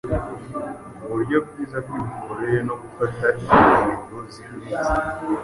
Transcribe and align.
uburyo 1.05 1.37
bwiza 1.45 1.77
bw’imikorere 1.85 2.57
no 2.67 2.75
gufata 2.81 3.25
intego 3.39 4.17
zihanitse. 4.31 4.91